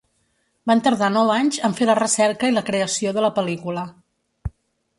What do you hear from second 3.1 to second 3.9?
de la pel·lícula.